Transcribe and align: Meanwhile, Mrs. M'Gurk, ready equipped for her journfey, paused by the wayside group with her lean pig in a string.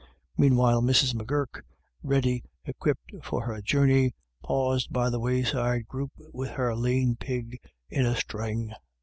Meanwhile, 0.35 0.81
Mrs. 0.81 1.13
M'Gurk, 1.13 1.63
ready 2.01 2.41
equipped 2.65 3.11
for 3.23 3.45
her 3.45 3.61
journfey, 3.61 4.15
paused 4.41 4.91
by 4.91 5.11
the 5.11 5.19
wayside 5.19 5.85
group 5.87 6.11
with 6.33 6.49
her 6.49 6.73
lean 6.75 7.17
pig 7.17 7.59
in 7.87 8.07
a 8.07 8.15
string. 8.15 8.73